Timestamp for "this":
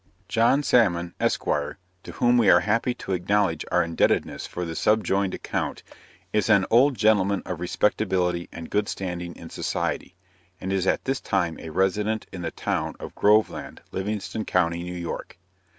11.05-11.21